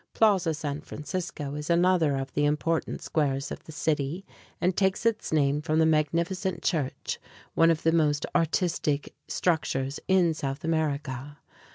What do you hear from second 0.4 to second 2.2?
San Francisco is another